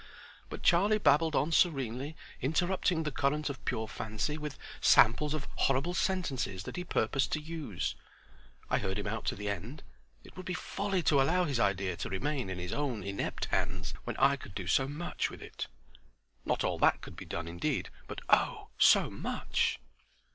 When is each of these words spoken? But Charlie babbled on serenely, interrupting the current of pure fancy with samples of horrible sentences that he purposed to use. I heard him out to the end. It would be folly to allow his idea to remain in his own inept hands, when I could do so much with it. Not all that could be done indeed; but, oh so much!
But 0.49 0.63
Charlie 0.63 0.97
babbled 0.97 1.35
on 1.35 1.51
serenely, 1.51 2.15
interrupting 2.41 3.03
the 3.03 3.11
current 3.11 3.51
of 3.51 3.63
pure 3.65 3.87
fancy 3.87 4.35
with 4.35 4.57
samples 4.81 5.35
of 5.35 5.47
horrible 5.57 5.93
sentences 5.93 6.63
that 6.63 6.75
he 6.75 6.83
purposed 6.83 7.31
to 7.33 7.39
use. 7.39 7.93
I 8.67 8.79
heard 8.79 8.97
him 8.97 9.05
out 9.05 9.25
to 9.25 9.35
the 9.35 9.47
end. 9.47 9.83
It 10.23 10.35
would 10.35 10.45
be 10.47 10.55
folly 10.55 11.03
to 11.03 11.21
allow 11.21 11.43
his 11.43 11.59
idea 11.59 11.95
to 11.97 12.09
remain 12.09 12.49
in 12.49 12.57
his 12.57 12.73
own 12.73 13.03
inept 13.03 13.45
hands, 13.51 13.93
when 14.03 14.17
I 14.17 14.37
could 14.37 14.55
do 14.55 14.65
so 14.65 14.87
much 14.87 15.29
with 15.29 15.43
it. 15.43 15.67
Not 16.45 16.63
all 16.63 16.79
that 16.79 17.01
could 17.01 17.15
be 17.15 17.25
done 17.25 17.47
indeed; 17.47 17.91
but, 18.07 18.21
oh 18.27 18.69
so 18.79 19.07
much! 19.11 19.79